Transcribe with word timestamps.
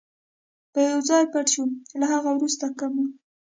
به 0.71 0.79
یو 0.89 0.99
ځای 1.09 1.23
پټ 1.31 1.45
شو، 1.53 1.63
له 1.99 2.05
هغه 2.13 2.29
وروسته 2.33 2.65
که 2.79 2.85
مو. 2.93 3.05